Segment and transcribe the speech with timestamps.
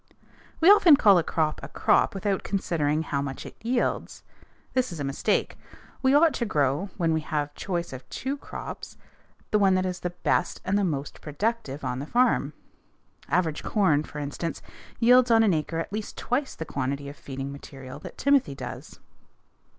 [0.61, 4.23] _We often call a crop a crop without considering how much it yields.
[4.73, 5.59] This is a mistake.
[6.01, 8.97] We ought to grow, when we have choice of two crops,
[9.51, 12.53] the one that is the best and the most productive on the farm.
[13.29, 14.63] Average corn, for instance,
[14.99, 18.99] yields on an acre at least twice the quantity of feeding material that timothy does.